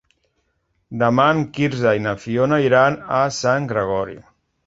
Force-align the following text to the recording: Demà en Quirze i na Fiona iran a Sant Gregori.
Demà 1.01 1.25
en 1.33 1.43
Quirze 1.57 1.91
i 1.99 2.01
na 2.07 2.15
Fiona 2.23 2.61
iran 2.71 2.97
a 3.17 3.19
Sant 3.41 3.67
Gregori. 3.73 4.19